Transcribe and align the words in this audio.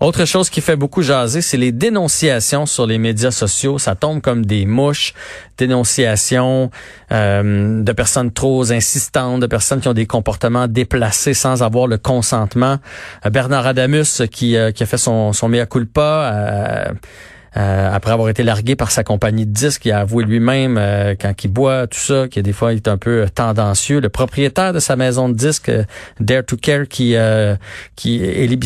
Autre 0.00 0.24
chose 0.24 0.50
qui 0.50 0.60
fait 0.60 0.76
beaucoup 0.76 1.02
jaser, 1.02 1.40
c'est 1.40 1.56
les 1.56 1.72
dénonciations 1.72 2.66
sur 2.66 2.86
les 2.86 2.98
médias 2.98 3.30
sociaux. 3.30 3.78
Ça 3.78 3.94
tombe 3.94 4.20
comme 4.20 4.44
des 4.44 4.66
mouches. 4.66 5.14
Dénonciations 5.56 6.70
euh, 7.12 7.82
de 7.82 7.92
personnes 7.92 8.30
trop 8.30 8.70
insistantes, 8.70 9.40
de 9.40 9.46
personnes 9.46 9.80
qui 9.80 9.88
ont 9.88 9.94
des 9.94 10.06
comportements 10.06 10.68
déplacés 10.68 11.34
sans 11.34 11.62
avoir 11.62 11.86
le 11.86 11.98
consentement. 11.98 12.78
Euh, 13.24 13.30
Bernard 13.30 13.66
Adamus 13.66 14.22
qui, 14.30 14.56
euh, 14.56 14.70
qui 14.70 14.82
a 14.82 14.86
fait 14.86 14.98
son, 14.98 15.32
son 15.32 15.48
mea 15.48 15.66
culpa. 15.66 16.92
Euh, 17.56 17.90
après 17.90 18.10
avoir 18.10 18.28
été 18.28 18.42
largué 18.42 18.76
par 18.76 18.90
sa 18.90 19.02
compagnie 19.02 19.46
de 19.46 19.52
disques, 19.52 19.86
il 19.86 19.92
a 19.92 20.00
avoué 20.00 20.24
lui-même 20.24 20.76
euh, 20.78 21.14
quand 21.18 21.32
il 21.42 21.48
boit 21.48 21.86
tout 21.86 21.98
ça, 21.98 22.28
qu'il 22.28 22.42
des 22.42 22.52
fois 22.52 22.72
il 22.72 22.76
est 22.76 22.88
un 22.88 22.98
peu 22.98 23.22
euh, 23.22 23.28
tendancieux. 23.28 24.00
Le 24.00 24.08
propriétaire 24.08 24.72
de 24.72 24.78
sa 24.78 24.96
maison 24.96 25.28
de 25.28 25.34
disques, 25.34 25.70
Dare 26.20 26.44
to 26.44 26.56
Care, 26.56 26.86
qui 26.88 27.14
qui 27.94 28.22
Elie, 28.22 28.56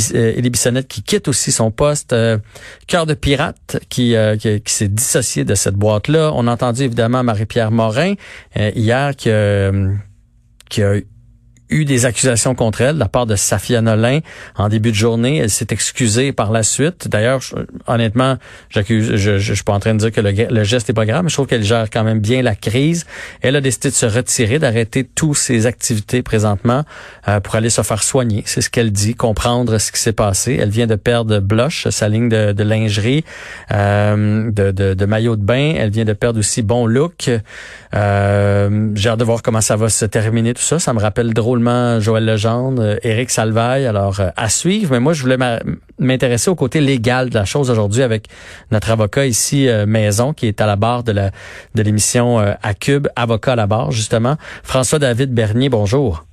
Bissonnette, 0.50 0.88
qui 0.88 1.02
quitte 1.02 1.28
aussi 1.28 1.52
son 1.52 1.70
poste. 1.70 2.14
Cœur 2.86 3.06
de 3.06 3.14
pirate, 3.14 3.78
qui 3.88 4.14
qui, 4.38 4.72
s'est 4.72 4.88
dissocié 4.88 5.44
de 5.44 5.54
cette 5.54 5.74
boîte-là. 5.74 6.32
On 6.34 6.46
a 6.46 6.52
entendu 6.52 6.82
évidemment 6.82 7.22
Marie-Pierre 7.22 7.70
Morin 7.70 8.14
hier 8.56 9.14
qui, 9.16 9.30
qui 10.68 10.82
a 10.82 10.94
eu 11.70 11.84
des 11.84 12.04
accusations 12.06 12.54
contre 12.54 12.80
elle 12.80 12.94
de 12.94 13.00
la 13.00 13.08
part 13.08 13.26
de 13.26 13.36
Safia 13.36 13.80
Nolin 13.80 14.20
en 14.56 14.68
début 14.68 14.90
de 14.90 14.96
journée. 14.96 15.38
Elle 15.38 15.50
s'est 15.50 15.68
excusée 15.70 16.32
par 16.32 16.50
la 16.50 16.62
suite. 16.62 17.08
D'ailleurs, 17.08 17.40
honnêtement, 17.86 18.36
j'accuse, 18.68 19.16
je, 19.16 19.38
je, 19.38 19.54
suis 19.54 19.64
pas 19.64 19.72
en 19.72 19.80
train 19.80 19.94
de 19.94 19.98
dire 19.98 20.12
que 20.12 20.20
le, 20.20 20.64
geste 20.64 20.90
est 20.90 20.94
pas 20.94 21.06
grave, 21.06 21.22
mais 21.22 21.28
je 21.28 21.34
trouve 21.34 21.46
qu'elle 21.46 21.62
gère 21.62 21.88
quand 21.90 22.04
même 22.04 22.20
bien 22.20 22.42
la 22.42 22.54
crise. 22.54 23.06
Elle 23.40 23.56
a 23.56 23.60
décidé 23.60 23.90
de 23.90 23.94
se 23.94 24.06
retirer, 24.06 24.58
d'arrêter 24.58 25.04
toutes 25.04 25.36
ses 25.36 25.66
activités 25.66 26.22
présentement 26.22 26.84
euh, 27.28 27.40
pour 27.40 27.54
aller 27.54 27.70
se 27.70 27.82
faire 27.82 28.02
soigner. 28.02 28.42
C'est 28.46 28.60
ce 28.60 28.70
qu'elle 28.70 28.92
dit, 28.92 29.14
comprendre 29.14 29.78
ce 29.78 29.92
qui 29.92 30.00
s'est 30.00 30.12
passé. 30.12 30.58
Elle 30.60 30.70
vient 30.70 30.86
de 30.86 30.96
perdre 30.96 31.38
Blush, 31.38 31.88
sa 31.88 32.08
ligne 32.08 32.28
de, 32.28 32.52
de 32.52 32.64
lingerie, 32.64 33.24
euh, 33.72 34.50
de, 34.50 34.70
de, 34.70 34.94
de, 34.94 35.04
maillot 35.06 35.36
de 35.36 35.44
bain. 35.44 35.74
Elle 35.76 35.90
vient 35.90 36.04
de 36.04 36.12
perdre 36.12 36.40
aussi 36.40 36.62
Bon 36.62 36.86
Look. 36.86 37.30
Euh, 37.94 38.90
J'ai 38.94 39.08
hâte 39.08 39.18
de 39.18 39.24
voir 39.24 39.42
comment 39.42 39.60
ça 39.60 39.76
va 39.76 39.88
se 39.88 40.04
terminer 40.04 40.54
tout 40.54 40.62
ça. 40.62 40.78
Ça 40.78 40.92
me 40.92 41.00
rappelle 41.00 41.32
drôle 41.32 41.59
Joël 42.00 42.24
Legendre, 42.24 42.82
euh, 42.82 42.96
Éric 43.02 43.30
Salvaille. 43.30 43.86
Alors, 43.86 44.20
euh, 44.20 44.28
à 44.36 44.48
suivre. 44.48 44.92
Mais 44.92 45.00
moi, 45.00 45.12
je 45.12 45.22
voulais 45.22 45.36
m'intéresser 45.98 46.50
au 46.50 46.54
côté 46.54 46.80
légal 46.80 47.30
de 47.30 47.34
la 47.34 47.44
chose 47.44 47.70
aujourd'hui 47.70 48.02
avec 48.02 48.26
notre 48.70 48.90
avocat 48.90 49.26
ici, 49.26 49.68
euh, 49.68 49.86
Maison, 49.86 50.32
qui 50.32 50.46
est 50.46 50.60
à 50.60 50.66
la 50.66 50.76
barre 50.76 51.02
de 51.02 51.12
la 51.12 51.30
de 51.74 51.82
l'émission 51.82 52.38
à 52.38 52.74
Cube, 52.74 53.08
avocat 53.16 53.52
à 53.52 53.56
la 53.56 53.66
barre, 53.66 53.90
justement. 53.90 54.36
François-David 54.62 55.32
Bernier, 55.32 55.68
bonjour. 55.68 56.24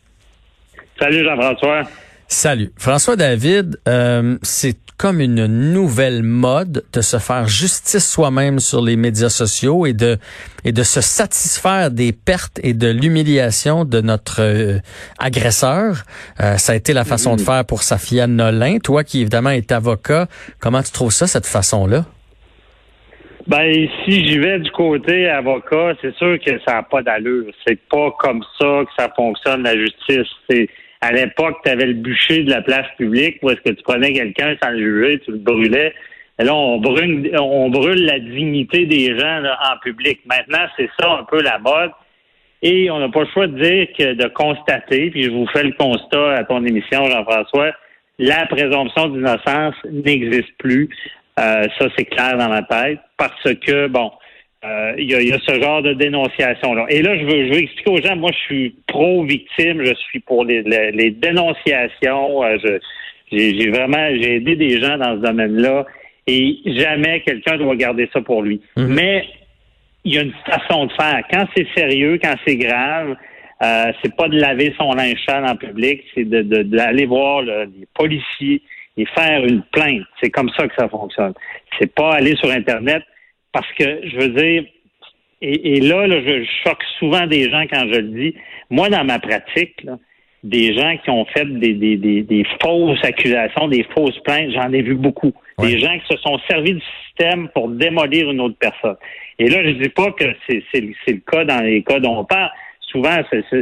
Salut 1.00 1.24
Jean-François. 1.24 1.84
Salut. 2.30 2.72
François 2.78 3.16
David, 3.16 3.78
euh, 3.88 4.38
c'est 4.42 4.76
comme 4.98 5.22
une 5.22 5.46
nouvelle 5.46 6.24
mode 6.24 6.84
de 6.92 7.02
se 7.02 7.20
faire 7.20 7.48
justice 7.48 8.06
soi-même 8.06 8.60
sur 8.60 8.82
les 8.82 8.98
médias 8.98 9.30
sociaux 9.30 9.86
et 9.86 9.94
de 9.94 10.18
et 10.66 10.74
de 10.74 10.84
se 10.84 11.00
satisfaire 11.00 11.90
des 11.90 12.12
pertes 12.12 12.60
et 12.64 12.74
de 12.74 12.90
l'humiliation 12.90 13.86
de 13.86 14.02
notre 14.02 14.42
euh, 14.42 14.80
agresseur. 15.20 16.04
Euh, 16.42 16.58
ça 16.58 16.74
a 16.74 16.76
été 16.76 16.92
la 16.92 17.06
façon 17.06 17.38
de 17.38 17.42
faire 17.42 17.64
pour 17.64 17.82
Safia 17.82 18.28
Nolin. 18.28 18.80
Toi 18.80 19.06
qui 19.06 19.22
évidemment 19.22 19.52
es 19.52 19.72
avocat, 19.72 20.28
comment 20.60 20.82
tu 20.82 20.92
trouves 20.92 21.14
ça 21.14 21.28
cette 21.28 21.46
façon-là? 21.46 22.06
Ben, 23.48 23.88
si 24.04 24.28
j'y 24.28 24.40
vais 24.40 24.60
du 24.60 24.70
côté 24.72 25.30
avocat, 25.30 25.94
c'est 26.02 26.14
sûr 26.16 26.38
que 26.46 26.60
ça 26.66 26.74
n'a 26.74 26.84
pas 26.84 27.02
d'allure. 27.02 27.46
C'est 27.66 27.80
pas 27.90 28.12
comme 28.20 28.44
ça 28.60 28.84
que 28.84 28.92
ça 28.98 29.10
fonctionne 29.16 29.64
la 29.64 29.78
justice. 29.78 30.28
C'est 30.50 30.68
à 31.02 31.12
l'époque, 31.12 31.58
tu 31.64 31.72
avais 31.72 31.86
le 31.86 31.94
bûcher 31.94 32.44
de 32.44 32.50
la 32.50 32.62
place 32.62 32.88
publique 32.98 33.38
où 33.42 33.50
est-ce 33.50 33.62
que 33.62 33.76
tu 33.76 33.84
prenais 33.84 34.14
quelqu'un 34.14 34.56
sans 34.62 34.72
le 34.72 34.80
juger, 34.80 35.20
tu 35.24 35.32
le 35.32 35.38
brûlais. 35.38 35.94
Et 36.40 36.44
là, 36.44 36.54
on 36.54 36.78
brûle, 36.80 37.32
on 37.40 37.70
brûle 37.70 38.06
la 38.06 38.20
dignité 38.20 38.86
des 38.86 39.18
gens 39.18 39.44
en 39.44 39.78
public. 39.84 40.20
Maintenant, 40.26 40.66
c'est 40.76 40.90
ça 41.00 41.12
un 41.20 41.24
peu 41.24 41.42
la 41.42 41.60
mode. 41.60 41.92
Et 42.62 42.90
on 42.90 43.00
n'a 43.00 43.10
pas 43.10 43.22
le 43.22 43.28
choix 43.28 43.48
de 43.48 43.62
dire 43.62 43.88
que 43.98 44.14
de 44.14 44.28
constater, 44.30 45.12
puis 45.12 45.24
je 45.24 45.30
vous 45.30 45.48
fais 45.48 45.64
le 45.64 45.74
constat 45.74 46.34
à 46.34 46.44
ton 46.44 46.66
émission, 46.66 47.06
Jean-François, 47.06 47.72
la 48.20 48.48
présomption 48.48 49.10
d'innocence 49.10 49.76
n'existe 49.92 50.58
plus. 50.58 50.90
Euh, 51.40 51.68
ça, 51.78 51.88
c'est 51.96 52.06
clair 52.06 52.36
dans 52.38 52.50
ma 52.50 52.64
tête. 52.64 53.00
Parce 53.18 53.54
que, 53.66 53.88
bon, 53.88 54.12
euh, 54.66 54.94
il 54.98 55.10
y, 55.10 55.32
a, 55.32 55.40
ce 55.40 55.62
genre 55.62 55.84
de 55.84 55.94
dénonciation-là. 55.94 56.88
Et 56.90 57.04
là, 57.04 57.16
je 57.16 57.26
veux, 57.26 57.48
je 57.48 57.54
veux 57.54 57.60
expliquer 57.60 57.92
aux 57.92 58.02
gens, 58.02 58.16
moi, 58.16 58.32
je 58.34 58.40
suis 58.40 58.76
pro-victime, 58.88 59.84
je 59.86 59.94
suis 59.94 60.20
pour 60.20 60.46
les, 60.46 60.64
les, 60.64 61.12
dénonciations. 61.12 62.44
Euh, 62.44 62.58
j'ai 63.32 63.70
vraiment, 63.70 64.10
j'ai 64.20 64.38
aidé 64.38 64.56
des 64.56 64.82
gens 64.82 64.98
dans 64.98 65.16
ce 65.16 65.22
domaine-là 65.22 65.86
et 66.26 66.58
jamais 66.66 67.22
quelqu'un 67.22 67.58
doit 67.58 67.76
garder 67.76 68.10
ça 68.12 68.22
pour 68.22 68.42
lui. 68.42 68.60
Mhm. 68.76 68.88
Mais 68.88 69.26
il 70.04 70.16
y 70.16 70.18
a 70.18 70.24
une 70.24 70.34
façon 70.46 70.86
de 70.86 70.94
faire. 70.94 71.22
Quand 71.32 71.46
c'est 71.56 71.68
sérieux, 71.76 72.18
quand 72.22 72.36
c'est 72.46 72.56
grave, 72.56 73.16
euh, 73.62 73.92
c'est 74.02 74.16
pas 74.16 74.28
de 74.28 74.40
laver 74.40 74.74
son 74.78 74.92
linge 74.94 75.20
sale 75.28 75.46
en 75.46 75.56
public, 75.56 76.04
c'est 76.16 76.26
d'aller 76.26 77.04
de, 77.04 77.08
voir 77.08 77.44
les 77.44 77.88
policiers 77.94 78.62
et 78.98 79.06
faire 79.06 79.46
une 79.46 79.62
plainte. 79.72 80.06
C'est 80.22 80.32
comme 80.32 80.50
ça 80.58 80.68
que 80.68 80.74
ça 80.76 80.90
fonctionne. 80.90 81.34
C'est 81.80 81.94
pas 81.94 82.14
aller 82.14 82.36
sur 82.38 82.50
Internet 82.50 83.04
parce 83.58 83.74
que, 83.74 84.08
je 84.08 84.18
veux 84.18 84.30
dire, 84.30 84.66
et, 85.42 85.80
là, 85.82 86.08
je, 86.08 86.44
choque 86.64 86.84
souvent 87.00 87.26
des 87.26 87.50
gens 87.50 87.64
quand 87.64 87.88
je 87.92 88.02
le 88.02 88.10
dis. 88.10 88.36
Moi, 88.70 88.88
dans 88.90 89.04
ma 89.04 89.18
pratique, 89.18 89.84
des 90.44 90.76
gens 90.76 90.96
qui 91.04 91.10
ont 91.10 91.26
fait 91.26 91.46
des, 91.46 91.74
des, 91.74 92.44
fausses 92.62 93.04
accusations, 93.04 93.68
des 93.68 93.84
fausses 93.96 94.20
plaintes, 94.20 94.52
j'en 94.52 94.72
ai 94.74 94.84
vu 94.84 94.94
beaucoup. 94.94 95.34
Des 95.58 95.80
gens 95.80 95.98
qui 95.98 96.16
se 96.16 96.22
sont 96.22 96.38
servis 96.48 96.76
du 96.76 96.84
système 97.08 97.50
pour 97.56 97.70
démolir 97.70 98.30
une 98.30 98.42
autre 98.42 98.58
personne. 98.60 98.98
Et 99.40 99.50
là, 99.50 99.64
je 99.64 99.72
dis 99.72 99.90
pas 99.90 100.12
que 100.12 100.26
c'est 100.48 100.62
le 100.82 101.32
cas 101.32 101.44
dans 101.44 101.64
les 101.64 101.82
cas 101.82 102.00
dont 102.00 102.20
on 102.20 102.26
parle. 102.26 102.52
Souvent, 102.92 103.18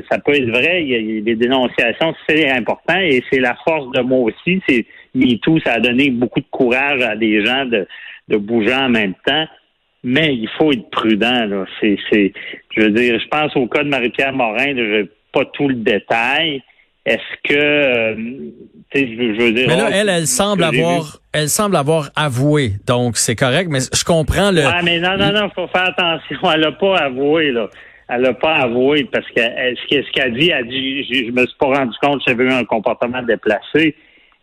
ça 0.10 0.20
peut 0.20 0.36
être 0.36 0.50
vrai. 0.50 0.84
Il 0.84 0.90
y 0.90 1.20
a, 1.20 1.22
des 1.22 1.36
dénonciations, 1.36 2.14
c'est 2.28 2.50
important 2.50 3.00
et 3.00 3.24
c'est 3.32 3.40
la 3.40 3.56
force 3.66 3.90
de 3.94 4.02
moi 4.02 4.20
aussi. 4.20 4.62
C'est 4.68 4.86
tout, 5.42 5.58
ça 5.62 5.76
a 5.76 5.80
donné 5.80 6.10
beaucoup 6.10 6.42
de 6.42 6.48
courage 6.52 7.02
à 7.02 7.16
des 7.16 7.46
gens 7.46 7.64
de, 7.66 7.88
de 8.28 8.38
bouger 8.38 8.74
en 8.74 8.90
même 8.90 9.14
temps 9.26 9.46
mais 10.06 10.36
il 10.36 10.48
faut 10.58 10.72
être 10.72 10.88
prudent. 10.92 11.46
Là. 11.48 11.66
C'est, 11.82 11.98
c'est, 12.10 12.32
je 12.78 12.82
veux 12.84 12.92
dire, 12.92 13.20
je 13.20 13.28
pense 13.28 13.56
au 13.56 13.66
cas 13.68 13.84
de 13.84 13.90
Marie-Pierre 13.90 14.34
Morin, 14.34 14.76
je 14.76 15.02
n'ai 15.02 15.10
pas 15.34 15.46
tout 15.46 15.68
le 15.68 15.76
détail. 15.76 16.62
Est-ce 17.08 17.50
que, 17.50 17.54
euh, 17.56 18.16
je, 18.94 19.00
je 19.00 19.42
veux 19.42 19.52
dire, 19.52 19.68
mais 19.68 19.76
là, 19.76 19.90
elle, 19.92 20.10
elle 20.10 20.28
semble 20.28 20.64
avoir, 20.64 21.20
elle 21.34 21.50
semble 21.50 21.76
avoir 21.76 22.10
avoué, 22.16 22.74
donc 22.88 23.18
c'est 23.18 23.36
correct. 23.36 23.68
Mais 23.70 23.80
je 23.80 24.04
comprends 24.04 24.52
le. 24.52 24.64
Ah, 24.64 24.82
mais 24.84 25.00
non, 25.00 25.18
non, 25.18 25.32
non, 25.32 25.50
faut 25.54 25.68
faire 25.68 25.90
attention. 25.90 26.38
Elle 26.54 26.62
n'a 26.62 26.72
pas 26.72 26.98
avoué 26.98 27.52
là. 27.52 27.68
Elle 28.08 28.22
n'a 28.22 28.34
pas 28.34 28.56
avoué 28.56 29.08
parce 29.12 29.26
que 29.28 29.42
ce 29.42 30.12
qu'elle 30.14 30.34
dit, 30.34 30.50
elle 30.50 30.68
dit, 30.68 31.04
je, 31.04 31.26
je 31.28 31.32
me 31.32 31.46
suis 31.46 31.58
pas 31.60 31.68
rendu 31.68 31.96
compte 32.02 32.24
que 32.24 32.26
j'avais 32.28 32.44
eu 32.44 32.52
un 32.52 32.64
comportement 32.64 33.22
déplacé. 33.24 33.96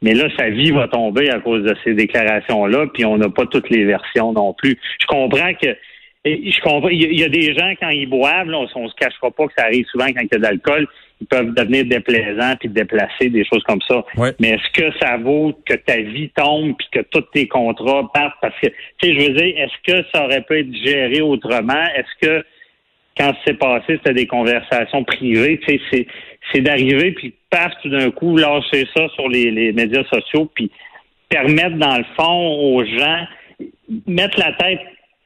Mais 0.03 0.15
là, 0.15 0.29
sa 0.37 0.51
vie 0.51 0.71
va 0.73 0.89
tomber 0.89 1.31
à 1.31 1.39
cause 1.39 1.63
de 1.63 1.75
ces 1.85 1.95
déclarations-là, 1.95 2.87
puis 2.93 3.05
on 3.05 3.17
n'a 3.17 3.29
pas 3.31 3.47
toutes 3.47 3.71
les 3.71 3.85
versions 3.85 4.33
non 4.33 4.53
plus. 4.53 4.77
Je 5.01 5.07
comprends 5.07 5.55
que 5.55 5.77
je 6.25 6.61
comprends. 6.61 6.89
Il 6.89 7.19
y 7.19 7.25
a 7.25 7.29
des 7.29 7.53
gens, 7.55 7.73
quand 7.81 7.89
ils 7.89 8.09
boivent, 8.09 8.49
là, 8.49 8.59
on, 8.75 8.85
ne 8.85 8.89
se 8.89 8.95
cachera 8.95 9.31
pas 9.31 9.47
que 9.47 9.53
ça 9.57 9.65
arrive 9.65 9.87
souvent 9.87 10.07
quand 10.07 10.21
il 10.21 10.29
y 10.31 10.35
a 10.35 10.39
de 10.39 10.43
l'alcool, 10.43 10.87
ils 11.21 11.27
peuvent 11.27 11.53
devenir 11.55 11.85
déplaisants 11.85 12.55
puis 12.59 12.69
déplacer, 12.69 13.29
des 13.29 13.45
choses 13.45 13.62
comme 13.65 13.81
ça. 13.89 14.05
Mais 14.41 14.51
est-ce 14.51 14.71
que 14.73 14.99
ça 15.01 15.17
vaut 15.17 15.53
que 15.67 15.75
ta 15.75 15.97
vie 15.97 16.31
tombe 16.37 16.75
puis 16.77 16.89
que 16.93 17.01
tous 17.11 17.25
tes 17.33 17.49
contrats 17.49 18.09
partent? 18.12 18.37
Parce 18.41 18.59
que, 18.61 18.69
tu 18.69 19.09
sais, 19.09 19.15
je 19.15 19.27
veux 19.27 19.35
dire, 19.35 19.55
est-ce 19.57 19.93
que 19.93 20.07
ça 20.12 20.25
aurait 20.25 20.43
pu 20.43 20.61
être 20.61 20.75
géré 20.85 21.21
autrement? 21.21 21.85
Est-ce 21.97 22.27
que 22.27 22.45
quand 23.17 23.33
c'est 23.45 23.59
passé, 23.59 23.99
c'était 23.99 24.15
des 24.15 24.27
conversations 24.27 25.05
privées? 25.05 25.61
Tu 25.67 25.75
sais, 25.75 25.81
c'est 25.93 26.07
d'arriver 26.55 27.13
puis 27.13 27.35
paf, 27.51 27.73
tout 27.83 27.89
d'un 27.89 28.11
coup, 28.11 28.37
lâcher 28.37 28.87
ça 28.95 29.09
sur 29.15 29.29
les, 29.29 29.73
médias 29.73 30.05
sociaux, 30.05 30.51
puis 30.55 30.71
permettre, 31.29 31.77
dans 31.77 31.97
le 31.97 32.05
fond, 32.17 32.77
aux 32.77 32.85
gens, 32.85 33.27
mettre 34.06 34.39
la 34.39 34.53
tête, 34.53 34.81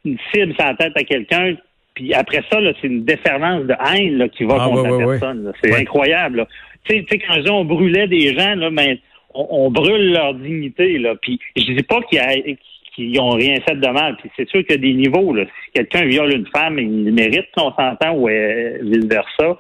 une 0.05 0.19
cible 0.33 0.55
sur 0.55 0.65
la 0.65 0.75
tête 0.75 0.93
à 0.97 1.05
quelqu'un, 1.05 1.55
puis 1.95 2.13
après 2.13 2.43
ça, 2.51 2.59
c'est 2.81 2.87
une 2.87 3.05
déferlance 3.05 3.65
de 3.65 3.75
haine 3.93 4.29
qui 4.31 4.45
va 4.45 4.59
ah, 4.61 4.69
contre 4.69 4.83
la 4.83 5.07
personne. 5.07 5.53
C'est 5.63 5.75
incroyable. 5.75 6.47
Tu 6.85 7.05
sais, 7.09 7.19
quand 7.19 7.51
on 7.51 7.65
brûlait 7.65 8.07
des 8.07 8.37
gens, 8.39 8.55
là, 8.55 8.71
mais 8.71 9.01
on, 9.35 9.71
brûle 9.71 10.13
leur 10.13 10.35
dignité. 10.35 10.99
Là. 10.99 11.15
Puis 11.21 11.41
je 11.57 11.73
dis 11.73 11.83
pas 11.83 12.01
qu'ils 12.03 13.13
n'ont 13.13 13.31
rien 13.31 13.57
fait 13.67 13.77
de 13.77 13.89
mal. 13.89 14.17
Puis 14.19 14.31
c'est 14.37 14.49
sûr 14.49 14.61
qu'il 14.65 14.73
y 14.73 14.79
a 14.79 14.83
des 14.83 14.93
niveaux. 14.93 15.35
Là. 15.35 15.45
Si 15.45 15.73
quelqu'un 15.73 16.05
viole 16.05 16.35
une 16.35 16.47
femme, 16.49 16.79
il 16.79 17.13
mérite 17.13 17.47
qu'on 17.57 17.73
s'entend 17.73 18.15
ou 18.15 18.29
vice-versa. 18.29 19.57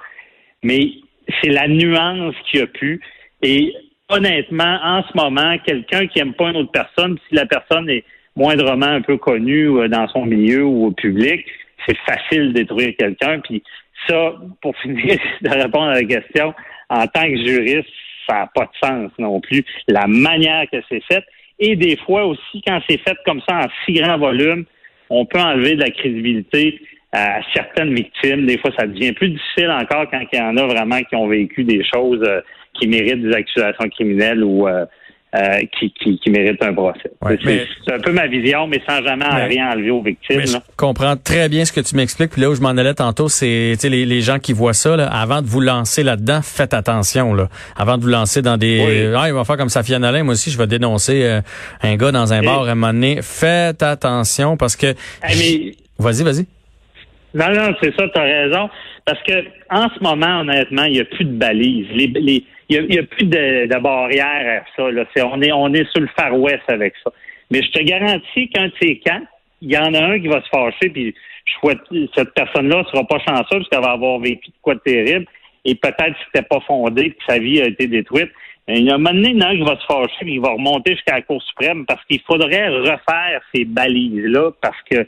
Mais 0.63 0.91
c'est 1.41 1.51
la 1.51 1.69
nuance 1.69 2.35
qu'il 2.45 2.61
y 2.61 2.63
a 2.63 2.67
pu. 2.67 3.01
Et 3.43 3.75
honnêtement, 4.09 4.79
en 4.83 5.03
ce 5.03 5.17
moment, 5.17 5.57
quelqu'un 5.65 6.07
qui 6.07 6.21
aime 6.21 6.35
pas 6.35 6.51
une 6.51 6.57
autre 6.57 6.73
personne, 6.73 7.19
si 7.29 7.35
la 7.35 7.47
personne 7.47 7.89
est 7.91 8.05
moindrement 8.37 8.87
un 8.87 9.01
peu 9.01 9.17
connue 9.17 9.69
euh, 9.79 9.89
dans 9.89 10.07
son 10.09 10.27
milieu 10.27 10.65
ou 10.65 10.87
au 10.87 10.91
public, 10.93 11.45
c'est 11.87 11.97
facile 11.99 12.49
de 12.49 12.61
détruire 12.61 12.95
quelqu'un. 12.99 13.41
Puis 13.41 13.63
ça, 14.09 14.35
pour 14.61 14.77
finir 14.83 15.19
de 15.43 15.51
répondre 15.51 15.89
à 15.89 15.95
la 15.95 16.05
question, 16.05 16.55
en 16.89 17.07
tant 17.07 17.25
que 17.25 17.37
juriste, 17.37 17.89
ça 18.29 18.35
n'a 18.35 18.51
pas 18.55 18.65
de 18.65 18.87
sens 18.87 19.11
non 19.19 19.41
plus. 19.41 19.65
La 19.89 20.07
manière 20.07 20.67
que 20.71 20.79
c'est 20.89 21.03
fait. 21.05 21.25
Et 21.59 21.75
des 21.75 21.97
fois 21.97 22.27
aussi, 22.27 22.63
quand 22.67 22.81
c'est 22.89 22.99
fait 22.99 23.17
comme 23.25 23.41
ça 23.49 23.61
en 23.61 23.67
si 23.85 23.95
grand 23.95 24.19
volume, 24.19 24.65
on 25.09 25.25
peut 25.25 25.41
enlever 25.41 25.75
de 25.75 25.81
la 25.81 25.91
crédibilité 25.91 26.81
à 27.13 27.41
certaines 27.55 27.95
victimes. 27.95 28.47
Des 28.47 28.59
fois, 28.59 28.71
ça 28.79 28.87
devient 28.87 29.13
plus 29.13 29.31
difficile 29.31 29.71
encore 29.71 30.07
quand 30.11 30.21
il 30.33 30.39
y 30.39 30.43
en 30.43 30.57
a 30.57 30.67
vraiment 30.67 31.01
qui 31.01 31.17
ont 31.17 31.29
vécu 31.29 31.65
des 31.65 31.83
choses 31.85 32.21
euh, 32.23 32.41
qui 32.75 32.89
méritent 32.89 33.23
des 33.23 33.33
accusations 33.33 33.89
criminelles 33.89 34.45
ou 34.45 34.69
euh, 34.69 34.85
euh, 35.35 35.61
qui, 35.79 35.93
qui, 35.93 36.19
qui 36.19 36.31
méritent 36.31 36.63
un 36.63 36.73
procès. 36.75 37.11
c'est 37.23 37.93
un 37.93 38.01
peu 38.01 38.13
ma 38.13 38.27
vision, 38.27 38.67
mais 38.67 38.81
sans 38.89 39.03
jamais 39.03 39.25
rien 39.25 39.71
enlever 39.71 39.91
aux 39.91 40.03
victimes. 40.03 40.47
Je 40.47 40.57
comprends 40.77 41.17
très 41.17 41.49
bien 41.49 41.65
ce 41.65 41.73
que 41.73 41.81
tu 41.81 41.95
m'expliques. 41.95 42.33
Puis 42.33 42.41
là 42.41 42.51
où 42.51 42.55
je 42.55 42.61
m'en 42.61 42.71
allais 42.71 42.95
tantôt, 42.95 43.29
c'est 43.29 43.77
les, 43.83 44.05
les 44.05 44.21
gens 44.21 44.39
qui 44.39 44.53
voient 44.53 44.73
ça, 44.73 44.97
là, 44.97 45.07
avant 45.07 45.43
de 45.43 45.47
vous 45.47 45.61
lancer 45.61 46.03
là-dedans, 46.03 46.41
faites 46.43 46.75
attention. 46.75 47.35
Là. 47.35 47.49
Avant 47.77 47.99
de 47.99 48.03
vous 48.03 48.09
lancer 48.09 48.41
dans 48.43 48.57
des... 48.57 49.13
Ah, 49.17 49.25
il 49.29 49.35
va 49.35 49.45
faire 49.45 49.57
comme 49.57 49.69
Safia 49.69 49.99
Nolin, 49.99 50.23
moi 50.23 50.35
aussi, 50.35 50.51
je 50.51 50.59
vais 50.59 50.67
dénoncer 50.67 51.41
un 51.83 51.97
gars 51.97 52.13
dans 52.13 52.33
un 52.33 52.43
bar 52.43 52.65
à 52.65 52.71
un 52.71 52.75
moment 52.75 52.93
donné. 52.93 53.21
Faites 53.23 53.83
attention 53.83 54.57
parce 54.57 54.77
que... 54.77 54.95
Vas-y, 55.99 56.23
vas-y. 56.23 56.47
Non, 57.37 57.51
non, 57.53 57.75
c'est 57.83 57.95
ça, 57.95 58.09
tu 58.09 58.19
as 58.19 58.23
raison. 58.23 58.71
Parce 59.05 59.23
que 59.25 59.45
en 59.69 59.89
ce 59.91 60.03
moment, 60.03 60.41
honnêtement, 60.41 60.85
il 60.85 60.93
n'y 60.93 61.01
a 61.01 61.05
plus 61.05 61.27
de 61.27 61.37
balises. 61.37 61.87
Il 61.93 62.43
n'y 62.71 62.99
a, 62.99 63.03
plus 63.03 63.27
de, 63.27 63.79
barrière 63.79 64.63
à 64.63 64.65
ça. 64.75 64.91
Là. 64.91 65.05
on, 65.17 65.43
est, 65.43 65.53
on 65.53 65.73
est 65.75 65.87
sur 65.91 66.01
le 66.01 66.09
Far 66.19 66.35
West 66.39 66.63
avec 66.69 66.95
ça. 67.05 67.13
Mais 67.51 67.63
je 67.63 67.71
te 67.73 67.83
garantis 67.83 68.49
qu'un 68.49 68.69
de 68.69 68.73
ces 68.81 68.99
camps, 69.01 69.21
il 69.61 69.71
y 69.71 69.77
en 69.77 69.93
a 69.93 70.03
un 70.03 70.19
qui 70.19 70.29
va 70.29 70.41
se 70.43 70.49
fâcher, 70.49 70.89
puis 70.89 71.15
je 71.45 71.53
souhaite, 71.61 71.79
cette 72.15 72.33
personne-là 72.33 72.79
ne 72.79 72.85
sera 72.85 73.05
pas 73.05 73.19
chanceuse 73.19 73.47
parce 73.51 73.69
qu'elle 73.69 73.83
va 73.83 73.93
avoir 73.93 74.19
vécu 74.19 74.49
de 74.49 74.57
quoi 74.63 74.75
de 74.75 74.81
terrible, 74.81 75.27
et 75.65 75.75
peut-être 75.75 76.13
que 76.13 76.25
c'était 76.27 76.47
pas 76.47 76.61
fondé, 76.67 77.11
que 77.11 77.25
sa 77.29 77.39
vie 77.39 77.61
a 77.61 77.67
été 77.67 77.87
détruite. 77.87 78.31
il 78.69 78.85
y 78.85 78.91
a 78.91 78.95
un 78.95 78.99
moment 78.99 79.15
donné, 79.15 79.31
il 79.31 79.43
en 79.43 79.47
a 79.47 79.51
un 79.51 79.57
qui 79.57 79.63
va 79.63 79.79
se 79.79 79.87
fâcher, 79.87 80.23
puis 80.23 80.35
il 80.35 80.41
va 80.41 80.51
remonter 80.51 80.95
jusqu'à 80.95 81.17
la 81.17 81.23
Cour 81.23 81.43
suprême 81.43 81.85
parce 81.87 82.05
qu'il 82.07 82.21
faudrait 82.23 82.69
refaire 82.69 83.41
ces 83.55 83.65
balises-là 83.65 84.51
parce 84.61 84.81
que 84.91 85.07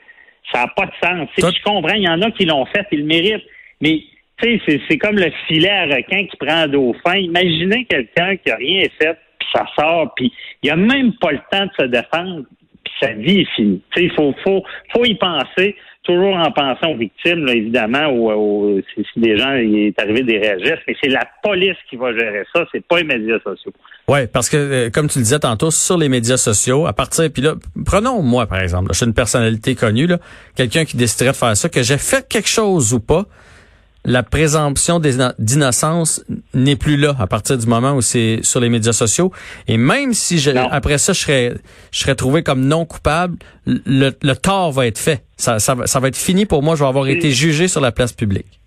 ça 0.53 0.61
n'a 0.61 0.69
pas 0.69 0.87
de 0.87 0.93
sens. 1.03 1.29
Je 1.37 1.62
comprends, 1.62 1.95
il 1.95 2.03
y 2.03 2.09
en 2.09 2.23
a 2.23 2.31
qui 2.31 2.45
l'ont 2.45 2.67
fait, 2.67 2.87
ils 2.93 3.00
le 3.00 3.05
méritent. 3.05 3.47
Mais 3.81 4.03
tu 4.41 4.61
sais, 4.61 4.81
c'est 4.89 4.99
comme 4.99 5.17
le 5.17 5.31
filet 5.47 5.71
à 5.71 5.85
requin 5.85 6.27
qui 6.27 6.37
prend 6.37 6.62
un 6.62 6.69
dauphin. 6.69 7.17
Imaginez 7.17 7.85
quelqu'un 7.85 8.37
qui 8.37 8.50
a 8.50 8.56
rien 8.56 8.83
fait, 9.00 9.19
puis 9.39 9.49
ça 9.53 9.67
sort, 9.79 10.15
puis 10.15 10.33
il 10.62 10.71
a 10.71 10.77
même 10.77 11.12
pas 11.21 11.33
le 11.33 11.41
temps 11.50 11.67
de 11.67 11.73
se 11.79 11.87
défendre, 11.87 12.45
puis 12.85 12.95
sa 13.00 13.12
vie 13.12 13.41
est 13.41 13.55
finie. 13.56 13.83
Tu 13.95 14.00
sais, 14.00 14.06
il 14.06 14.12
faut, 14.15 14.35
faut, 14.45 14.62
faut 14.93 15.05
y 15.05 15.15
penser, 15.17 15.77
toujours 16.08 16.34
en 16.34 16.50
pensant 16.50 16.93
aux 16.93 16.96
victimes, 16.96 17.46
évidemment, 17.49 18.08
ou, 18.10 18.81
si, 18.94 19.20
des 19.20 19.37
gens, 19.37 19.55
il 19.55 19.88
est 19.88 20.00
arrivé 20.00 20.22
des 20.22 20.38
réagistes, 20.38 20.82
mais 20.88 20.96
c'est 21.02 21.10
la 21.10 21.28
police 21.43 21.76
qui 21.90 21.96
va 21.96 22.12
gérer 22.12 22.44
ça, 22.55 22.64
c'est 22.72 22.84
pas 22.84 22.99
les 22.99 23.05
médias 23.05 23.38
sociaux. 23.40 23.72
Oui, 24.08 24.20
parce 24.32 24.49
que, 24.49 24.56
euh, 24.56 24.90
comme 24.90 25.08
tu 25.08 25.19
le 25.19 25.25
disais 25.25 25.38
tantôt, 25.38 25.70
sur 25.70 25.99
les 25.99 26.08
médias 26.08 26.38
sociaux, 26.38 26.87
à 26.87 26.94
partir, 26.94 27.31
puis 27.31 27.43
là, 27.43 27.55
prenons 27.84 28.22
moi, 28.22 28.46
par 28.46 28.60
exemple, 28.60 28.88
je 28.93 28.96
suis 28.96 29.06
une 29.06 29.12
personnalité 29.12 29.75
connue, 29.75 30.08
quelqu'un 30.56 30.87
qui 30.87 30.96
déciderait 30.96 31.32
de 31.32 31.37
faire 31.37 31.55
ça, 31.55 31.69
que 31.69 31.82
j'ai 31.82 31.99
fait 31.99 32.26
quelque 32.26 32.49
chose 32.49 32.94
ou 32.94 33.00
pas, 33.00 33.26
la 34.05 34.23
présomption 34.23 35.00
d'innocence 35.00 36.25
n'est 36.55 36.77
plus 36.77 36.97
là 36.97 37.15
à 37.19 37.27
partir 37.27 37.59
du 37.59 37.67
moment 37.67 37.93
où 37.93 38.00
c'est 38.00 38.41
sur 38.43 38.61
les 38.61 38.69
médias 38.69 38.93
sociaux. 38.93 39.33
Et 39.67 39.77
même 39.77 40.15
si 40.15 40.39
je, 40.39 40.50
après 40.50 40.99
ça, 40.99 41.12
je 41.12 41.21
serais, 41.21 41.55
je 41.93 41.99
serais 41.99 42.15
trouvé 42.15 42.43
comme 42.43 42.67
non 42.67 42.85
coupable, 42.85 43.37
le, 43.67 44.11
le 44.23 44.35
tort 44.35 44.73
va 44.73 44.87
être 44.87 44.99
fait. 44.99 45.25
Ça, 45.37 45.59
ça, 45.59 45.77
ça, 45.85 46.00
va 46.00 46.09
être 46.09 46.17
fini 46.17 46.47
pour 46.47 46.62
moi. 46.62 46.75
Je 46.75 46.83
vais 46.83 46.89
avoir 46.89 47.06
été 47.09 47.31
jugé 47.31 47.69
sur 47.69 47.81
la 47.81 47.93
place 47.93 48.12
publique. 48.12 48.61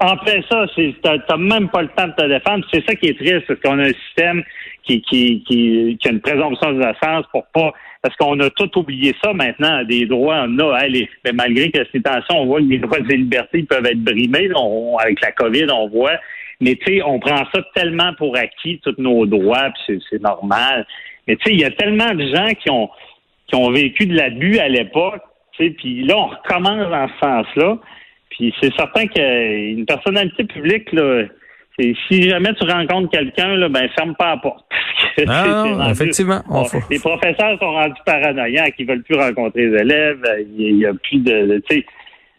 En 0.00 0.16
fait, 0.18 0.42
ça, 0.50 0.66
t'as 1.02 1.36
même 1.36 1.68
pas 1.68 1.82
le 1.82 1.88
temps 1.88 2.08
de 2.08 2.12
te 2.12 2.28
défendre. 2.28 2.64
C'est 2.72 2.84
ça 2.86 2.94
qui 2.94 3.06
est 3.06 3.18
triste, 3.18 3.46
parce 3.46 3.60
qu'on 3.60 3.78
a 3.78 3.88
un 3.88 3.92
système 4.06 4.42
qui, 4.84 5.00
qui, 5.02 5.42
qui, 5.48 5.96
qui 6.00 6.08
a 6.08 6.10
une 6.10 6.20
présomption 6.20 6.72
d'innocence 6.72 7.24
pour 7.32 7.44
pas 7.54 7.72
parce 8.04 8.14
qu'on 8.16 8.38
a 8.40 8.50
tout 8.50 8.78
oublié 8.78 9.14
ça 9.24 9.32
maintenant, 9.32 9.82
des 9.82 10.04
droits, 10.04 10.44
on 10.46 10.58
a, 10.58 10.78
mais 11.24 11.32
malgré 11.32 11.70
que 11.70 11.78
ces 11.90 12.02
tensions, 12.02 12.42
on 12.42 12.44
voit 12.44 12.60
que 12.60 12.66
les 12.66 12.76
droits 12.76 12.98
et 12.98 13.16
libertés 13.16 13.62
peuvent 13.62 13.86
être 13.86 14.04
brimés, 14.04 14.50
avec 15.00 15.22
la 15.22 15.32
COVID, 15.32 15.68
on 15.72 15.88
voit, 15.88 16.18
mais 16.60 16.74
tu 16.74 16.96
sais, 16.96 17.02
on 17.02 17.18
prend 17.18 17.46
ça 17.54 17.62
tellement 17.74 18.12
pour 18.18 18.36
acquis, 18.36 18.78
tous 18.84 18.94
nos 18.98 19.24
droits, 19.24 19.70
puis 19.86 20.02
c'est 20.10 20.20
normal. 20.20 20.86
Mais 21.26 21.36
tu 21.36 21.44
sais, 21.44 21.54
il 21.54 21.60
y 21.62 21.64
a 21.64 21.70
tellement 21.70 22.12
de 22.12 22.26
gens 22.26 22.52
qui 22.62 22.70
ont 22.70 22.90
qui 23.46 23.54
ont 23.54 23.70
vécu 23.70 24.04
de 24.04 24.14
l'abus 24.14 24.58
à 24.58 24.68
l'époque, 24.68 25.22
tu 25.56 25.64
sais, 25.64 25.70
puis 25.70 26.04
là, 26.04 26.18
on 26.18 26.26
recommence 26.26 26.90
dans 26.90 27.08
ce 27.08 27.26
sens-là. 27.26 27.78
Puis 28.28 28.54
c'est 28.60 28.74
certain 28.74 29.06
qu'une 29.06 29.86
personnalité 29.86 30.44
publique, 30.44 30.92
là, 30.92 31.22
si 31.78 32.22
jamais 32.28 32.54
tu 32.54 32.64
rencontres 32.70 33.10
quelqu'un, 33.10 33.56
là, 33.56 33.68
ben 33.68 33.88
ferme 33.96 34.14
pas 34.16 34.30
la 34.30 34.36
porte. 34.38 34.64
Ah, 35.28 35.88
effectivement. 35.90 36.42
les 36.90 36.98
professeurs 36.98 37.56
sont 37.60 37.70
rendus 37.70 38.00
paranoïaques, 38.04 38.74
ils 38.78 38.86
veulent 38.86 39.02
plus 39.02 39.16
rencontrer 39.16 39.66
les 39.68 39.80
élèves, 39.80 40.24
il 40.56 40.78
y 40.78 40.86
a, 40.86 40.92
plus 40.92 41.18
de. 41.18 41.62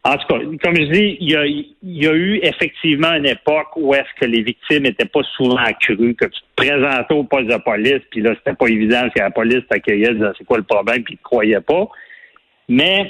En 0.03 0.17
tout 0.17 0.27
cas, 0.27 0.39
comme 0.61 0.75
je 0.75 0.91
dis, 0.91 1.17
il 1.21 1.31
y, 1.31 1.35
a, 1.35 1.45
il 1.45 1.73
y 1.83 2.05
a 2.05 2.13
eu 2.13 2.39
effectivement 2.43 3.13
une 3.13 3.27
époque 3.27 3.69
où 3.77 3.93
est-ce 3.93 4.19
que 4.19 4.25
les 4.25 4.41
victimes 4.41 4.83
n'étaient 4.83 5.05
pas 5.05 5.23
souvent 5.35 5.55
accrues, 5.55 6.15
que 6.15 6.25
tu 6.25 6.41
te 6.41 6.55
présentais 6.55 7.13
au 7.13 7.23
poste 7.23 7.47
de 7.47 7.57
police, 7.57 8.01
puis 8.11 8.21
là, 8.21 8.33
c'était 8.35 8.55
pas 8.55 8.67
évident 8.67 9.01
parce 9.01 9.13
que 9.13 9.19
la 9.21 9.31
police 9.31 9.63
t'accueillait, 9.69 10.11
c'est 10.37 10.43
quoi 10.43 10.57
le 10.57 10.63
problème, 10.63 11.01
puis 11.03 11.13
ils 11.13 11.17
ne 11.17 11.23
croyaient 11.23 11.61
pas. 11.61 11.87
Mais 12.67 13.09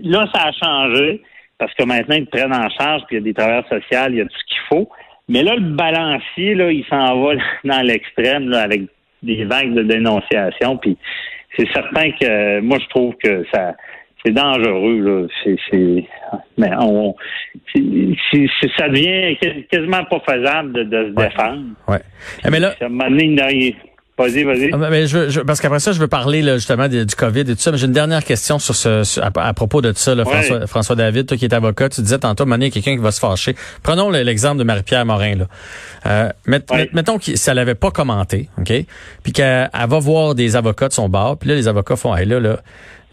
là, 0.00 0.26
ça 0.32 0.44
a 0.44 0.52
changé 0.52 1.22
parce 1.58 1.74
que 1.74 1.84
maintenant, 1.84 2.16
ils 2.16 2.26
te 2.26 2.30
prennent 2.30 2.54
en 2.54 2.68
charge, 2.70 3.02
puis 3.06 3.16
il 3.16 3.18
y 3.18 3.22
a 3.22 3.24
des 3.24 3.34
travailleurs 3.34 3.68
sociaux, 3.68 4.08
il 4.08 4.16
y 4.16 4.20
a 4.20 4.24
tout 4.24 4.38
ce 4.38 4.44
qu'il 4.46 4.62
faut. 4.68 4.88
Mais 5.28 5.42
là, 5.42 5.54
le 5.54 5.70
balancier, 5.74 6.54
là, 6.54 6.70
il 6.70 6.84
s'en 6.86 7.22
va 7.22 7.34
dans 7.64 7.82
l'extrême 7.82 8.52
avec 8.52 8.82
des 9.22 9.44
vagues 9.44 9.74
de 9.74 9.82
dénonciation. 9.82 10.76
Puis 10.76 10.96
c'est 11.56 11.68
certain 11.72 12.10
que 12.12 12.60
moi, 12.60 12.78
je 12.80 12.88
trouve 12.88 13.14
que 13.22 13.44
ça 13.52 13.74
c'est 14.24 14.32
dangereux. 14.32 15.00
Là. 15.00 15.26
C'est, 15.44 16.04
mais 16.56 16.70
on, 16.78 17.14
ça 17.74 18.88
devient 18.88 19.36
quasiment 19.70 20.04
pas 20.04 20.20
faisable 20.20 20.88
de, 20.88 21.06
se 21.06 21.10
défendre. 21.10 21.64
Ouais. 21.88 21.98
Mais 22.50 22.60
là, 22.60 22.74
Vas-y, 24.22 24.44
vas-y. 24.44 24.70
Ah, 24.72 24.88
mais 24.90 25.06
je, 25.06 25.40
parce 25.40 25.60
qu'après 25.60 25.80
ça, 25.80 25.92
je 25.92 25.98
veux 25.98 26.08
parler 26.08 26.42
là, 26.42 26.56
justement 26.56 26.88
du 26.88 27.04
COVID 27.16 27.40
et 27.40 27.44
tout 27.44 27.56
ça. 27.58 27.72
Mais 27.72 27.78
j'ai 27.78 27.86
une 27.86 27.92
dernière 27.92 28.24
question 28.24 28.58
sur 28.58 28.74
ce 28.74 29.02
à, 29.20 29.54
propos 29.54 29.82
de 29.82 29.92
ça, 29.94 30.14
là, 30.14 30.24
François, 30.24 30.66
François, 30.66 30.96
David, 30.96 31.26
toi 31.26 31.36
qui 31.36 31.44
es 31.44 31.54
avocat, 31.54 31.88
tu 31.88 32.00
disais 32.00 32.18
tantôt, 32.18 32.44
il 32.46 32.62
y 32.62 32.66
a 32.66 32.70
quelqu'un 32.70 32.96
qui 32.96 33.02
va 33.02 33.12
se 33.12 33.20
fâcher. 33.20 33.54
Prenons 33.82 34.10
l'exemple 34.10 34.58
de 34.58 34.64
Marie-Pierre 34.64 35.04
Morin. 35.04 35.36
Là. 35.36 35.46
Euh, 36.06 36.28
Mettons 36.46 37.18
que 37.18 37.36
ça 37.36 37.54
l'avait 37.54 37.74
pas 37.74 37.90
commenté, 37.90 38.48
ok, 38.58 38.72
puis 39.22 39.32
qu'elle 39.32 39.70
va 39.72 39.98
voir 39.98 40.34
des 40.34 40.56
avocats 40.56 40.88
de 40.88 40.92
son 40.92 41.08
bar, 41.08 41.36
puis 41.36 41.48
là 41.48 41.54
les 41.54 41.68
avocats 41.68 41.96
font, 41.96 42.16
hey, 42.16 42.26
là, 42.26 42.40
là, 42.40 42.58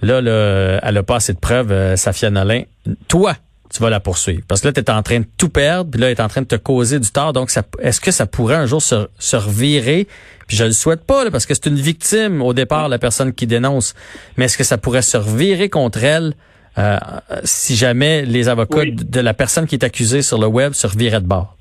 là, 0.02 0.22
là, 0.22 0.80
elle 0.84 0.98
a 0.98 1.04
pas 1.04 1.16
assez 1.16 1.34
de 1.34 1.40
preuves, 1.40 1.72
euh, 1.72 1.96
Safia 1.96 2.30
Nolin. 2.30 2.64
Toi, 3.08 3.36
tu 3.74 3.82
vas 3.82 3.90
la 3.90 4.00
poursuivre. 4.00 4.42
Parce 4.48 4.62
que 4.62 4.68
là, 4.68 4.74
tu 4.74 4.80
es 4.80 4.90
en 4.90 5.04
train 5.04 5.20
de 5.20 5.26
tout 5.38 5.50
perdre, 5.50 5.92
puis 5.92 6.02
là, 6.02 6.08
elle 6.08 6.14
est 6.18 6.22
en 6.22 6.28
train 6.28 6.42
de 6.42 6.48
te 6.48 6.56
causer 6.56 7.00
du 7.00 7.12
tort. 7.12 7.34
Donc, 7.34 7.50
est-ce 7.80 8.02
que 8.02 8.12
ça 8.12 8.26
pourrait 8.26 8.56
un 8.56 8.66
jour 8.66 8.82
se, 8.82 9.08
se 9.18 9.36
revirer? 9.36 10.08
Puis 10.48 10.58
je 10.58 10.64
le 10.66 10.72
souhaite 10.72 11.06
pas, 11.06 11.30
parce 11.30 11.46
que 11.46 11.54
c'est 11.54 11.68
une 11.68 11.76
victime 11.76 12.42
au 12.42 12.54
départ, 12.54 12.90
la 12.90 12.98
personne 12.98 13.34
qui 13.34 13.46
dénonce. 13.46 13.94
Mais 14.38 14.46
est-ce 14.46 14.58
que 14.58 14.64
ça 14.64 14.78
pourrait 14.78 15.04
se 15.04 15.18
revirer 15.18 15.70
contre 15.70 16.04
elle 16.04 16.34
euh, 16.78 16.98
si 17.44 17.76
jamais 17.76 18.24
les 18.24 18.50
avocats 18.50 18.86
de 18.86 19.20
la 19.20 19.34
personne 19.34 19.68
qui 19.68 19.76
est 19.76 19.84
accusée 19.84 20.22
sur 20.22 20.40
le 20.40 20.48
web 20.48 20.74
se 20.74 20.88
reviraient 20.88 21.22
de 21.22 21.28
bord? 21.28 21.56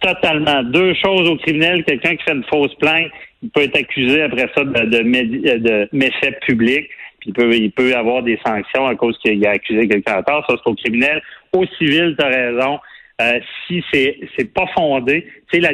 Totalement. 0.00 0.62
Deux 0.64 0.92
choses 0.94 1.28
au 1.28 1.36
criminel. 1.36 1.84
Quelqu'un 1.84 2.16
qui 2.16 2.24
fait 2.24 2.32
une 2.32 2.44
fausse 2.44 2.74
plainte, 2.74 3.10
il 3.42 3.48
peut 3.50 3.62
être 3.62 3.76
accusé 3.76 4.22
après 4.22 4.50
ça 4.54 4.64
de, 4.64 4.70
de, 4.70 5.58
de 5.58 5.88
méfaits 5.92 6.40
publics 6.44 6.88
puis 7.22 7.30
il 7.30 7.34
peut, 7.34 7.54
il 7.54 7.70
peut 7.70 7.94
avoir 7.94 8.22
des 8.24 8.38
sanctions 8.44 8.86
à 8.86 8.96
cause 8.96 9.16
qu'il 9.18 9.46
a 9.46 9.50
accusé 9.50 9.86
quelqu'un 9.86 10.14
à 10.14 10.22
tort. 10.24 10.44
Ça, 10.48 10.56
c'est 10.56 10.70
au 10.70 10.74
criminel. 10.74 11.22
Au 11.52 11.64
civil, 11.78 12.16
tu 12.18 12.24
as 12.24 12.28
raison. 12.28 12.80
Euh, 13.20 13.38
si 13.66 13.84
c'est 13.92 14.18
c'est 14.36 14.52
pas 14.52 14.66
fondé, 14.74 15.28
c'est 15.52 15.60
la 15.60 15.70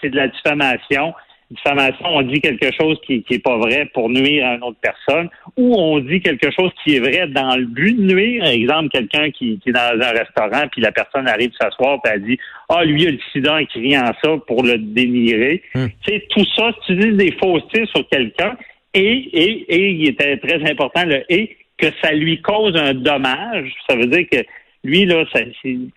c'est 0.00 0.10
de 0.10 0.16
la 0.16 0.26
diffamation. 0.26 1.14
Diffamation, 1.50 2.04
on 2.04 2.22
dit 2.22 2.40
quelque 2.42 2.70
chose 2.78 2.98
qui, 3.06 3.22
qui 3.22 3.34
est 3.34 3.42
pas 3.42 3.56
vrai 3.56 3.88
pour 3.94 4.10
nuire 4.10 4.46
à 4.46 4.54
une 4.56 4.64
autre 4.64 4.76
personne, 4.82 5.30
ou 5.56 5.74
on 5.78 5.98
dit 5.98 6.20
quelque 6.20 6.50
chose 6.50 6.70
qui 6.82 6.96
est 6.96 7.00
vrai 7.00 7.26
dans 7.28 7.56
le 7.56 7.64
but 7.64 7.94
de 7.94 8.02
nuire. 8.02 8.42
Par 8.42 8.52
exemple, 8.52 8.88
quelqu'un 8.90 9.30
qui, 9.30 9.58
qui 9.60 9.70
est 9.70 9.72
dans 9.72 9.98
un 9.98 10.10
restaurant, 10.10 10.68
puis 10.70 10.82
la 10.82 10.92
personne 10.92 11.26
arrive 11.26 11.50
s'asseoir, 11.58 12.02
puis 12.02 12.12
elle 12.12 12.24
dit 12.24 12.38
Ah, 12.68 12.84
lui, 12.84 13.02
il 13.02 13.08
a 13.08 13.10
le 13.12 13.18
sida, 13.32 13.64
qui 13.64 13.96
en 13.96 14.12
ça 14.22 14.36
pour 14.46 14.62
le 14.62 14.76
dénigrer. 14.76 15.62
Hmm. 15.74 15.86
Tu 16.04 16.12
sais, 16.12 16.26
tout 16.28 16.44
ça, 16.56 16.70
si 16.80 16.94
tu 16.94 16.96
dis 16.96 17.16
des 17.16 17.32
faussetés 17.40 17.86
sur 17.86 18.06
quelqu'un, 18.08 18.56
et, 18.94 19.00
et, 19.00 19.74
et 19.74 19.90
il 19.90 20.08
était 20.08 20.36
très 20.38 20.70
important 20.70 21.04
le 21.04 21.24
et 21.32 21.56
que 21.76 21.86
ça 22.02 22.12
lui 22.12 22.40
cause 22.42 22.76
un 22.76 22.94
dommage. 22.94 23.72
Ça 23.88 23.96
veut 23.96 24.06
dire 24.06 24.26
que 24.30 24.38
lui, 24.84 25.04
là, 25.04 25.24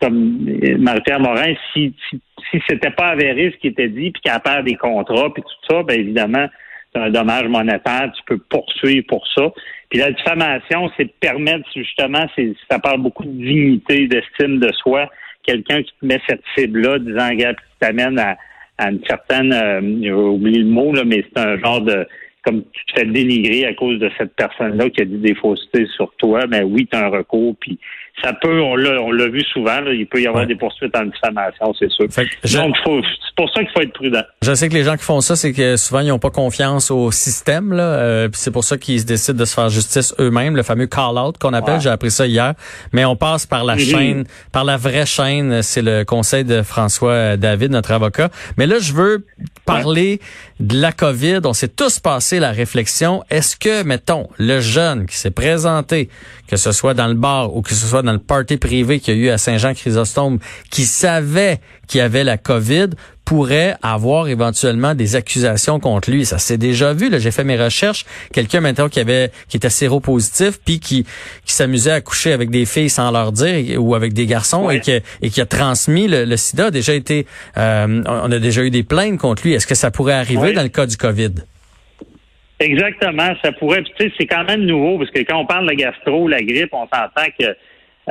comme 0.01 0.45
Marie-Pierre 0.79 1.19
Morin, 1.19 1.53
si, 1.73 1.93
si, 2.09 2.21
si 2.49 2.61
c'était 2.67 2.91
pas 2.91 3.07
avéré 3.09 3.51
ce 3.51 3.57
qui 3.57 3.67
était 3.67 3.89
dit, 3.89 4.11
puis 4.11 4.21
qu'elle 4.23 4.39
perd 4.41 4.65
des 4.65 4.75
contrats, 4.75 5.33
puis 5.33 5.43
tout 5.43 5.73
ça, 5.73 5.83
ben 5.83 5.99
évidemment, 5.99 6.47
c'est 6.93 7.01
un 7.01 7.09
dommage 7.09 7.47
monétaire, 7.47 8.11
tu 8.15 8.21
peux 8.25 8.37
poursuivre 8.37 9.05
pour 9.07 9.25
ça. 9.35 9.49
Puis 9.89 9.99
la 9.99 10.11
diffamation, 10.11 10.89
c'est 10.97 11.11
permettre 11.19 11.67
justement, 11.75 12.25
c'est 12.35 12.53
ça 12.69 12.79
parle 12.79 13.01
beaucoup 13.01 13.23
de 13.23 13.31
dignité, 13.31 14.07
d'estime 14.07 14.59
de 14.59 14.71
soi. 14.73 15.09
Quelqu'un 15.43 15.81
qui 15.83 15.91
te 15.99 16.05
met 16.05 16.19
cette 16.27 16.43
cible-là, 16.55 16.99
disant, 16.99 17.29
gars, 17.33 17.53
tu 17.53 17.63
t'amènes 17.79 18.19
à, 18.19 18.37
à 18.77 18.91
une 18.91 19.03
certaine, 19.05 19.53
euh, 19.53 19.81
j'ai 20.01 20.11
oublié 20.11 20.59
le 20.59 20.69
mot, 20.69 20.93
là, 20.93 21.03
mais 21.05 21.23
c'est 21.23 21.41
un 21.41 21.57
genre 21.59 21.81
de 21.81 22.05
comme 22.43 22.63
tu 22.71 22.85
te 22.85 22.99
fais 22.99 23.05
dénigrer 23.05 23.65
à 23.65 23.73
cause 23.73 23.99
de 23.99 24.09
cette 24.17 24.35
personne-là 24.35 24.89
qui 24.89 25.01
a 25.01 25.05
dit 25.05 25.17
des 25.17 25.35
faussetés 25.35 25.85
sur 25.95 26.13
toi, 26.17 26.45
mais 26.47 26.63
oui, 26.63 26.87
tu 26.91 26.97
as 26.97 27.05
un 27.05 27.09
recours, 27.09 27.55
puis 27.59 27.79
ça 28.23 28.33
peut, 28.33 28.61
on 28.61 28.75
l'a, 28.75 29.01
on 29.01 29.11
l'a 29.11 29.27
vu 29.27 29.41
souvent, 29.51 29.79
il 29.87 30.05
peut 30.05 30.21
y 30.21 30.27
avoir 30.27 30.45
des 30.45 30.55
poursuites 30.55 30.95
en 30.95 31.05
diffamation, 31.05 31.73
c'est 31.79 31.89
sûr. 31.89 32.05
Donc, 32.05 32.75
c'est 32.85 33.35
pour 33.35 33.49
ça 33.53 33.63
qu'il 33.63 33.71
faut 33.73 33.81
être 33.81 33.93
prudent. 33.93 34.21
Je 34.43 34.53
sais 34.53 34.69
que 34.69 34.73
les 34.73 34.83
gens 34.83 34.95
qui 34.95 35.03
font 35.03 35.21
ça, 35.21 35.35
c'est 35.35 35.53
que 35.53 35.77
souvent, 35.77 36.01
ils 36.01 36.09
n'ont 36.09 36.19
pas 36.19 36.29
confiance 36.29 36.91
au 36.91 37.11
système, 37.11 37.73
là, 37.73 37.83
euh, 37.83 38.29
c'est 38.33 38.51
pour 38.51 38.63
ça 38.63 38.77
qu'ils 38.77 39.05
décident 39.05 39.39
de 39.39 39.45
se 39.45 39.55
faire 39.55 39.69
justice 39.69 40.13
eux-mêmes, 40.19 40.55
le 40.55 40.63
fameux 40.63 40.87
call-out 40.87 41.37
qu'on 41.37 41.53
appelle, 41.53 41.81
j'ai 41.81 41.89
appris 41.89 42.11
ça 42.11 42.27
hier, 42.27 42.53
mais 42.93 43.05
on 43.05 43.15
passe 43.15 43.45
par 43.45 43.63
la 43.63 43.75
mm-hmm. 43.75 43.91
chaîne, 43.91 44.23
par 44.51 44.65
la 44.65 44.77
vraie 44.77 45.05
chaîne, 45.05 45.61
c'est 45.61 45.81
le 45.81 46.03
conseil 46.03 46.43
de 46.43 46.61
François 46.61 47.37
David, 47.37 47.71
notre 47.71 47.91
avocat. 47.91 48.29
Mais 48.57 48.67
là, 48.67 48.79
je 48.79 48.93
veux 48.93 49.25
parler 49.65 50.19
de 50.59 50.79
la 50.79 50.91
COVID. 50.91 51.39
On 51.45 51.53
s'est 51.53 51.67
tous 51.67 51.99
passé 51.99 52.39
la 52.39 52.51
réflexion. 52.51 53.23
Est-ce 53.29 53.55
que, 53.55 53.83
mettons, 53.83 54.27
le 54.37 54.59
jeune 54.59 55.05
qui 55.05 55.15
s'est 55.15 55.31
présenté, 55.31 56.09
que 56.47 56.57
ce 56.57 56.71
soit 56.71 56.93
dans 56.93 57.07
le 57.07 57.13
bar 57.13 57.55
ou 57.55 57.61
que 57.61 57.73
ce 57.73 57.85
soit 57.85 58.01
dans 58.01 58.10
le 58.13 58.19
party 58.19 58.57
privé 58.57 58.99
qu'il 58.99 59.17
y 59.17 59.21
a 59.21 59.25
eu 59.25 59.29
à 59.29 59.37
Saint-Jean-Chrysostome, 59.37 60.39
qui 60.69 60.83
savait 60.83 61.59
qu'il 61.87 61.99
y 61.99 62.01
avait 62.01 62.23
la 62.23 62.37
COVID, 62.37 62.89
pourrait 63.25 63.75
avoir 63.81 64.27
éventuellement 64.27 64.93
des 64.93 65.15
accusations 65.15 65.79
contre 65.79 66.11
lui. 66.11 66.25
Ça 66.25 66.37
s'est 66.37 66.57
déjà 66.57 66.93
vu. 66.93 67.09
J'ai 67.17 67.31
fait 67.31 67.45
mes 67.45 67.55
recherches. 67.55 68.05
Quelqu'un 68.33 68.59
maintenant 68.59 68.89
qui 68.89 68.99
avait 68.99 69.31
qui 69.47 69.57
était 69.57 69.69
séropositif 69.69 70.59
puis 70.65 70.79
qui 70.79 71.05
qui 71.45 71.53
s'amusait 71.53 71.91
à 71.91 72.01
coucher 72.01 72.33
avec 72.33 72.49
des 72.49 72.65
filles 72.65 72.89
sans 72.89 73.09
leur 73.11 73.31
dire 73.31 73.81
ou 73.81 73.95
avec 73.95 74.11
des 74.11 74.25
garçons 74.25 74.69
et 74.69 74.81
qui 74.81 74.91
et 75.21 75.29
qui 75.29 75.39
a 75.39 75.45
transmis 75.45 76.09
le, 76.09 76.35
SIDA 76.35 76.65
a 76.65 76.71
déjà 76.71 76.93
été. 76.93 77.25
Euh, 77.57 78.03
on 78.05 78.31
a 78.31 78.39
déjà 78.39 78.63
eu 78.63 78.69
des 78.69 78.83
plaintes 78.83 79.17
contre 79.17 79.43
lui. 79.43 79.53
Est-ce 79.53 79.67
que 79.67 79.75
ça 79.75 79.91
pourrait 79.91 80.13
arriver 80.13 80.51
dans 80.53 80.63
le 80.63 80.69
cas 80.69 80.85
du 80.85 80.97
Covid? 80.97 81.31
Exactement, 82.61 83.33
ça 83.41 83.51
pourrait. 83.53 83.83
Tu 83.83 83.91
sais, 83.97 84.13
c'est 84.17 84.27
quand 84.27 84.43
même 84.43 84.61
nouveau 84.61 84.99
parce 84.99 85.09
que 85.09 85.19
quand 85.19 85.37
on 85.37 85.45
parle 85.45 85.67
de 85.67 85.73
gastro, 85.73 86.27
la 86.27 86.43
grippe, 86.43 86.73
on 86.73 86.83
s'entend 86.83 87.27
que 87.39 87.55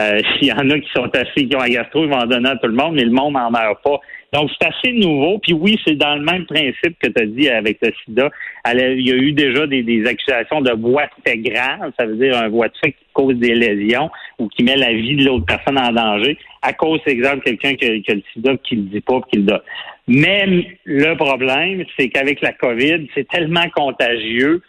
euh, 0.00 0.21
s'il 0.38 0.49
y 0.49 0.52
en 0.52 0.71
a 0.71 0.78
qui 0.78 0.90
sont 0.95 1.11
assis, 1.14 1.49
qui 1.49 1.57
ont 1.57 1.61
un 1.61 1.69
gastro, 1.69 2.04
ils 2.04 2.11
vont 2.11 2.19
en 2.19 2.26
donner 2.26 2.50
à 2.50 2.57
tout 2.57 2.69
le 2.69 2.75
monde, 2.75 2.95
mais 2.95 3.04
le 3.04 3.11
monde 3.11 3.35
n'en 3.35 3.50
meurt 3.50 3.83
pas. 3.83 4.00
Donc, 4.33 4.49
c'est 4.61 4.69
assez 4.69 4.92
nouveau. 4.92 5.38
Puis 5.38 5.52
oui, 5.52 5.76
c'est 5.85 5.97
dans 5.97 6.14
le 6.14 6.23
même 6.23 6.47
principe 6.47 6.97
que 7.00 7.09
tu 7.09 7.23
as 7.23 7.26
dit 7.26 7.49
avec 7.49 7.78
le 7.83 7.92
sida. 8.04 8.30
il 8.73 9.09
y 9.09 9.12
a 9.12 9.16
eu 9.16 9.33
déjà 9.33 9.66
des, 9.66 10.07
accusations 10.07 10.61
de 10.61 10.73
voie 10.73 11.07
de 11.07 11.11
fait 11.26 11.38
grave, 11.38 11.92
ça 11.99 12.07
veut 12.07 12.14
dire 12.14 12.37
un 12.37 12.49
voie 12.49 12.69
de 12.69 12.75
fait 12.83 12.92
qui 12.92 13.04
cause 13.12 13.35
des 13.37 13.54
lésions 13.54 14.09
ou 14.38 14.47
qui 14.49 14.62
met 14.62 14.76
la 14.76 14.92
vie 14.92 15.16
de 15.16 15.25
l'autre 15.25 15.47
personne 15.47 15.78
en 15.78 15.90
danger 15.90 16.38
à 16.62 16.73
cause, 16.73 17.00
exemple, 17.07 17.42
quelqu'un 17.42 17.75
qui, 17.75 17.87
a 17.87 18.14
le 18.14 18.23
sida 18.33 18.57
qui 18.59 18.76
le 18.76 18.83
dit 18.83 19.00
pas 19.00 19.21
qui 19.33 19.38
le 19.38 19.45
donne. 19.45 19.61
Mais 20.07 20.47
le 20.85 21.14
problème, 21.16 21.85
c'est 21.99 22.09
qu'avec 22.09 22.40
la 22.40 22.52
COVID, 22.52 23.09
c'est 23.14 23.28
tellement 23.28 23.69
contagieux 23.75 24.62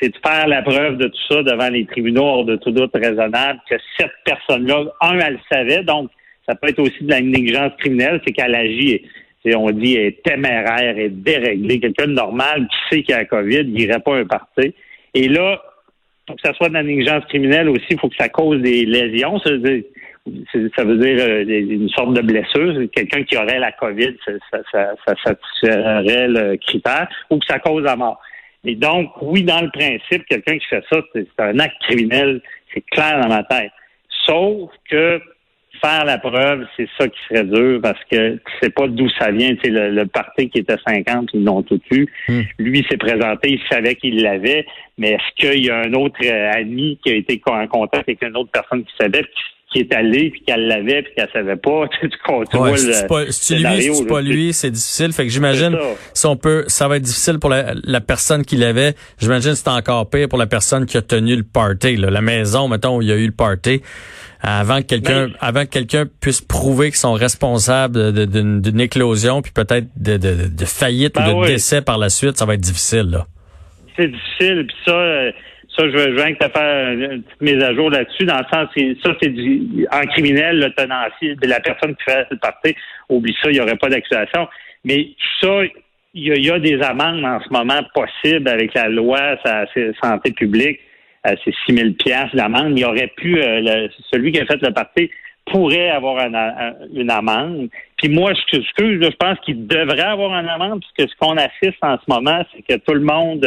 c'est 0.00 0.10
de 0.10 0.18
faire 0.24 0.46
la 0.46 0.62
preuve 0.62 0.98
de 0.98 1.06
tout 1.06 1.22
ça 1.28 1.42
devant 1.42 1.68
les 1.68 1.86
tribunaux 1.86 2.24
hors 2.24 2.44
de 2.44 2.56
tout 2.56 2.70
doute 2.70 2.90
raisonnable 2.94 3.60
que 3.68 3.76
cette 3.98 4.12
personne-là, 4.24 4.84
un, 5.00 5.18
elle 5.18 5.34
le 5.34 5.38
savait, 5.50 5.82
donc 5.82 6.10
ça 6.48 6.54
peut 6.54 6.68
être 6.68 6.80
aussi 6.80 7.02
de 7.02 7.10
la 7.10 7.20
négligence 7.20 7.72
criminelle, 7.78 8.20
c'est 8.24 8.32
qu'elle 8.32 8.54
agit, 8.54 9.02
on 9.54 9.70
dit, 9.70 9.94
est 9.94 10.22
téméraire, 10.24 10.98
est 10.98 11.10
déréglée. 11.10 11.78
Quelqu'un 11.78 12.08
de 12.08 12.12
normal 12.12 12.66
qui 12.68 12.76
sait 12.96 13.02
qu'il 13.02 13.12
y 13.12 13.14
a 13.14 13.18
la 13.18 13.24
COVID, 13.26 13.60
il 13.60 13.72
n'irait 13.72 14.00
pas 14.00 14.16
un 14.16 14.24
parti. 14.24 14.74
Et 15.14 15.28
là, 15.28 15.62
pour 16.26 16.36
que 16.36 16.42
ça 16.44 16.52
soit 16.54 16.68
de 16.68 16.74
la 16.74 16.82
négligence 16.82 17.24
criminelle 17.26 17.68
aussi, 17.68 17.86
il 17.90 17.98
faut 17.98 18.08
que 18.08 18.16
ça 18.16 18.28
cause 18.28 18.60
des 18.60 18.84
lésions. 18.84 19.38
Ça 19.38 19.50
veut 19.50 20.98
dire, 20.98 21.16
euh, 21.20 21.44
une 21.44 21.88
sorte 21.90 22.14
de 22.14 22.22
blessure. 22.22 22.90
Quelqu'un 22.92 23.22
qui 23.22 23.36
aurait 23.36 23.60
la 23.60 23.70
COVID, 23.72 24.16
ça, 24.24 24.58
ça, 24.72 24.94
ça, 25.06 25.14
satisferait 25.24 26.26
le 26.28 26.56
critère, 26.56 27.08
ou 27.30 27.38
que 27.38 27.46
ça 27.46 27.60
cause 27.60 27.84
la 27.84 27.94
mort. 27.94 28.20
Et 28.66 28.74
donc, 28.74 29.10
oui, 29.22 29.44
dans 29.44 29.60
le 29.60 29.70
principe, 29.70 30.26
quelqu'un 30.26 30.58
qui 30.58 30.66
fait 30.66 30.82
ça, 30.90 31.00
c'est 31.14 31.26
un 31.38 31.58
acte 31.60 31.80
criminel, 31.82 32.42
c'est 32.74 32.84
clair 32.90 33.20
dans 33.20 33.28
ma 33.28 33.44
tête. 33.44 33.70
Sauf 34.26 34.70
que 34.90 35.20
faire 35.80 36.04
la 36.04 36.18
preuve, 36.18 36.66
c'est 36.76 36.88
ça 36.98 37.06
qui 37.06 37.18
serait 37.28 37.44
dur 37.44 37.80
parce 37.80 38.02
que 38.10 38.34
tu 38.34 38.52
sais 38.60 38.70
pas 38.70 38.88
d'où 38.88 39.08
ça 39.10 39.30
vient. 39.30 39.54
Tu 39.56 39.70
le, 39.70 39.90
le 39.90 40.06
parti 40.06 40.48
qui 40.50 40.58
était 40.58 40.76
50, 40.86 41.30
ils 41.34 41.44
l'ont 41.44 41.62
tout 41.62 41.80
eu. 41.92 42.06
Hmm. 42.28 42.42
Lui 42.58 42.84
s'est 42.90 42.96
présenté, 42.96 43.52
il 43.52 43.60
savait 43.70 43.94
qu'il 43.94 44.22
l'avait, 44.22 44.66
mais 44.98 45.12
est-ce 45.12 45.34
qu'il 45.36 45.64
y 45.64 45.70
a 45.70 45.78
un 45.78 45.92
autre 45.92 46.18
euh, 46.24 46.52
ami 46.52 46.98
qui 47.04 47.12
a 47.12 47.14
été 47.14 47.40
en 47.46 47.66
contact 47.68 48.08
avec 48.08 48.22
une 48.22 48.36
autre 48.36 48.50
personne 48.52 48.84
qui 48.84 48.92
savait 48.98 49.22
qui 49.22 49.42
est 49.78 49.94
allé 49.94 50.30
puis 50.30 50.42
qu'elle 50.42 50.66
l'avait 50.66 51.02
puis 51.02 51.12
qu'elle 51.14 51.28
savait 51.32 51.56
pas 51.56 51.88
tu 52.00 52.56
ouais, 52.56 52.70
le, 52.70 52.76
c'est 52.76 53.06
pas, 53.06 53.24
si 53.30 53.56
lui 53.56 53.94
c'est 53.94 54.06
pas 54.06 54.20
lui 54.20 54.52
c'est 54.52 54.70
difficile. 54.70 55.12
Fait 55.12 55.24
que 55.24 55.30
j'imagine 55.30 55.76
si 56.14 56.26
on 56.26 56.36
peut 56.36 56.64
ça 56.66 56.88
va 56.88 56.96
être 56.96 57.02
difficile 57.02 57.38
pour 57.38 57.50
la, 57.50 57.74
la 57.84 58.00
personne 58.00 58.44
qui 58.44 58.56
l'avait. 58.56 58.94
J'imagine 59.18 59.54
c'est 59.54 59.68
encore 59.68 60.08
pire 60.08 60.28
pour 60.28 60.38
la 60.38 60.46
personne 60.46 60.86
qui 60.86 60.96
a 60.96 61.02
tenu 61.02 61.36
le 61.36 61.42
party 61.42 61.96
là. 61.96 62.10
la 62.10 62.20
maison 62.20 62.68
mettons 62.68 62.98
où 62.98 63.02
il 63.02 63.08
y 63.08 63.12
a 63.12 63.16
eu 63.16 63.26
le 63.26 63.32
party. 63.32 63.82
Avant 64.40 64.80
que 64.82 64.86
quelqu'un 64.86 65.30
avant 65.40 65.64
que 65.64 65.70
quelqu'un 65.70 66.04
puisse 66.20 66.40
prouver 66.40 66.88
qu'ils 66.88 66.98
sont 66.98 67.14
responsables 67.14 68.12
d'une 68.26 68.80
éclosion 68.80 69.42
puis 69.42 69.52
peut-être 69.52 69.86
de, 69.96 70.16
de, 70.16 70.48
de, 70.48 70.64
faillite 70.64 71.16
ou 71.16 71.20
ben 71.20 71.40
de 71.40 71.46
décès 71.46 71.82
par 71.82 71.98
la 71.98 72.10
suite, 72.10 72.36
ça 72.36 72.44
va 72.44 72.54
être 72.54 72.60
difficile 72.60 73.10
là. 73.10 73.26
C'est 73.96 74.08
difficile 74.08 74.66
puis 74.66 74.76
ça 74.84 74.92
euh, 74.92 75.32
ça 75.76 75.88
je 75.88 75.96
veux, 75.96 76.16
je 76.16 76.34
te 76.34 76.48
faire 76.50 76.92
une 76.92 77.22
petite 77.22 77.40
mise 77.40 77.62
à 77.62 77.74
jour 77.74 77.90
là-dessus 77.90 78.24
dans 78.24 78.38
le 78.38 78.44
sens 78.52 78.68
ça 79.04 79.16
c'est 79.20 79.28
du 79.28 79.86
en 79.92 80.02
criminel 80.06 80.58
le 80.58 80.70
tenancier 80.72 81.36
la 81.42 81.60
personne 81.60 81.94
qui 81.96 82.04
fait 82.04 82.26
cette 82.30 82.40
partie 82.40 82.74
oublie 83.08 83.36
ça, 83.42 83.50
il 83.50 83.54
n'y 83.54 83.60
aurait 83.60 83.76
pas 83.76 83.88
d'accusation 83.88 84.48
mais 84.84 85.08
ça 85.40 85.62
il 86.18 86.46
y, 86.46 86.50
a, 86.50 86.58
des 86.58 86.80
amendes 86.80 87.26
en 87.26 87.38
ce 87.40 87.50
moment 87.50 87.80
possibles 87.94 88.48
avec 88.48 88.72
la 88.72 88.88
loi 88.88 89.36
sa 89.44 89.66
santé 90.02 90.32
publique 90.32 90.80
euh, 91.26 91.34
c'est 91.44 91.54
6 91.66 91.76
000 91.76 91.90
pièces 91.98 92.34
d'amende. 92.34 92.78
Il 92.78 92.84
aurait 92.84 93.12
pu, 93.16 93.40
euh, 93.40 93.88
celui 94.12 94.32
qui 94.32 94.40
a 94.40 94.46
fait 94.46 94.60
le 94.62 94.72
parti 94.72 95.10
pourrait 95.46 95.90
avoir 95.90 96.26
une 96.92 97.10
amende. 97.10 97.68
Puis 97.96 98.08
moi, 98.08 98.32
ce 98.34 98.58
que, 98.76 99.02
je 99.02 99.16
pense 99.16 99.38
qu'il 99.40 99.66
devrait 99.66 100.00
avoir 100.00 100.38
une 100.38 100.48
amende, 100.48 100.80
puisque 100.80 101.10
ce 101.10 101.16
qu'on 101.16 101.36
assiste 101.36 101.78
en 101.82 101.96
ce 101.96 102.12
moment, 102.12 102.42
c'est 102.52 102.62
que 102.62 102.80
tout 102.84 102.94
le 102.94 103.00
monde, 103.00 103.46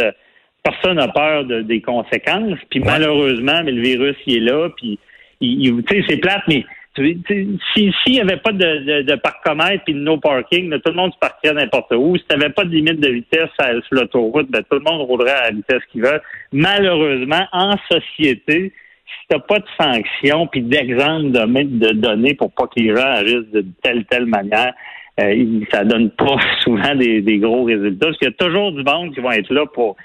personne 0.64 0.98
n'a 0.98 1.08
peur 1.08 1.46
des 1.46 1.82
conséquences. 1.82 2.60
Puis 2.70 2.80
malheureusement, 2.80 3.62
mais 3.64 3.72
le 3.72 3.82
virus, 3.82 4.16
il 4.26 4.38
est 4.38 4.52
là. 4.52 4.70
Puis, 4.76 5.00
tu 5.42 5.84
sais, 5.90 6.04
c'est 6.08 6.18
plate, 6.18 6.44
mais 6.48 6.66
s'il 6.96 7.94
n'y 8.08 8.22
avait 8.22 8.38
pas 8.38 8.52
de, 8.52 9.02
de, 9.04 9.16
parcomètre 9.16 9.84
et 9.88 9.94
de 9.94 10.00
no 10.00 10.18
parking, 10.18 10.70
tout 10.72 10.92
le 10.92 10.96
monde 10.96 11.14
se 11.14 11.20
partirait 11.20 11.54
n'importe 11.54 11.94
où. 11.94 12.18
Si 12.18 12.24
tu 12.28 12.36
n'avais 12.36 12.52
pas 12.52 12.64
de 12.64 12.72
limite 12.72 13.00
de 13.00 13.10
vitesse 13.10 13.50
sur 13.58 13.96
l'autoroute, 13.96 14.50
ben, 14.50 14.64
tout 14.70 14.78
le 14.78 14.92
monde 14.92 15.02
roulerait 15.08 15.32
à 15.32 15.44
la 15.46 15.52
vitesse 15.52 15.82
qu'il 15.92 16.02
veut. 16.02 16.20
Malheureusement, 16.52 17.46
en 17.52 17.76
société, 17.90 18.74
si 19.06 19.28
tu 19.30 19.36
n'as 19.36 19.40
pas 19.40 19.60
de 19.60 19.66
sanctions 19.80 20.48
puis 20.48 20.62
d'exemple 20.62 21.32
de, 21.32 21.64
de 21.64 21.94
données 21.94 22.34
pour 22.34 22.52
pas 22.52 22.68
que 22.68 22.80
les 22.80 22.96
gens 22.96 23.08
agissent 23.08 23.52
de 23.54 23.66
telle 23.82 24.06
telle 24.06 24.26
manière, 24.26 24.74
euh, 25.22 25.62
ça 25.72 25.84
donne 25.84 26.10
pas 26.12 26.38
souvent 26.64 26.96
des, 26.96 27.22
des 27.22 27.38
gros 27.38 27.64
résultats. 27.64 28.08
Parce 28.08 28.18
qu'il 28.18 28.28
y 28.28 28.32
a 28.32 28.46
toujours 28.46 28.72
du 28.72 28.84
monde 28.84 29.14
qui 29.14 29.22
vont 29.22 29.32
être 29.32 29.54
là 29.54 29.66
pour 29.66 29.96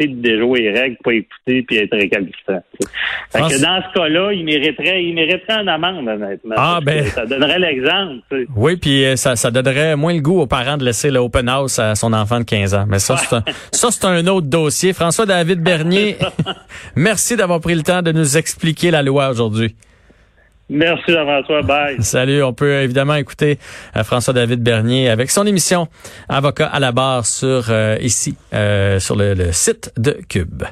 de 0.00 0.20
déjouer 0.20 0.60
les 0.62 0.80
règles, 0.80 0.96
pas 1.02 1.12
écouter 1.12 1.62
puis 1.62 1.76
être 1.76 1.96
récalcitrant. 1.96 2.62
Fait 3.30 3.40
que 3.40 3.62
dans 3.62 3.82
ce 3.82 3.98
cas-là, 3.98 4.32
il 4.32 4.44
mériterait, 4.44 5.04
il 5.04 5.14
mériterait 5.14 5.62
une 5.62 5.68
amende, 5.68 6.08
honnêtement. 6.08 6.54
Ah, 6.56 6.80
ben. 6.82 7.04
Ça 7.06 7.26
donnerait 7.26 7.58
l'exemple. 7.58 8.46
Oui, 8.56 8.76
puis 8.76 9.04
euh, 9.04 9.16
ça, 9.16 9.36
ça 9.36 9.50
donnerait 9.50 9.96
moins 9.96 10.14
le 10.14 10.20
goût 10.20 10.40
aux 10.40 10.46
parents 10.46 10.76
de 10.76 10.84
laisser 10.84 11.10
l'open 11.10 11.48
house 11.48 11.78
à 11.78 11.94
son 11.94 12.12
enfant 12.12 12.40
de 12.40 12.44
15 12.44 12.74
ans. 12.74 12.84
Mais 12.88 12.98
ça, 12.98 13.16
c'est 13.16 13.34
un, 13.34 13.44
ça, 13.72 13.90
c'est 13.90 14.04
un 14.06 14.26
autre 14.26 14.46
dossier. 14.46 14.92
François-David 14.92 15.62
Bernier, 15.62 16.16
merci 16.96 17.36
d'avoir 17.36 17.60
pris 17.60 17.74
le 17.74 17.82
temps 17.82 18.02
de 18.02 18.12
nous 18.12 18.36
expliquer 18.36 18.90
la 18.90 19.02
loi 19.02 19.30
aujourd'hui. 19.30 19.74
Merci 20.70 21.12
Jean-François. 21.12 21.62
Bye. 21.62 21.96
Salut. 22.02 22.42
On 22.42 22.52
peut 22.52 22.80
évidemment 22.80 23.16
écouter 23.16 23.58
euh, 23.96 24.04
François-David 24.04 24.62
Bernier 24.62 25.08
avec 25.08 25.30
son 25.30 25.44
émission 25.46 25.88
Avocat 26.28 26.66
à 26.66 26.78
la 26.78 26.92
barre 26.92 27.26
sur 27.26 27.66
euh, 27.70 27.96
ici, 28.00 28.36
euh, 28.54 29.00
sur 29.00 29.16
le 29.16 29.52
site 29.52 29.92
de 29.98 30.16
Cube. 30.28 30.62